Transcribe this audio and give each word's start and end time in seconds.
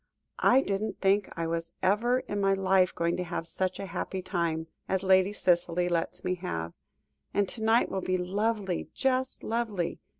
"I 0.39 0.61
didn't 0.63 0.99
think 0.99 1.29
I 1.37 1.45
was 1.45 1.73
ever 1.83 2.21
in 2.21 2.41
my 2.41 2.55
life 2.55 2.95
going 2.95 3.15
to 3.17 3.23
have 3.23 3.45
such 3.45 3.77
a 3.79 3.85
happy 3.85 4.23
time, 4.23 4.65
as 4.89 5.03
Lady 5.03 5.31
Cicely 5.31 5.87
lets 5.89 6.23
me 6.23 6.33
have, 6.37 6.75
and 7.35 7.47
to 7.49 7.61
night 7.61 7.91
will 7.91 8.01
be 8.01 8.17
lovely, 8.17 8.87
just 8.95 9.43
lovely. 9.43 9.99